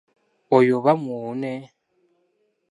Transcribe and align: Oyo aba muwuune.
Oyo 0.57 0.75
aba 0.79 0.93
muwuune. 1.03 1.53